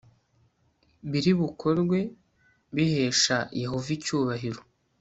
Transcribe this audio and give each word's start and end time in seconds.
biri 1.11 1.31
bukorwe 1.39 1.99
bihesha 2.75 3.37
Yehova 3.61 3.89
icyubahiro 3.97 4.61